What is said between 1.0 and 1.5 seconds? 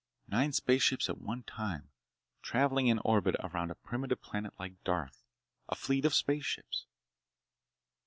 at one